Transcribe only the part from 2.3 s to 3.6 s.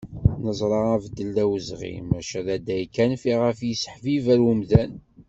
d adday kan fiɣef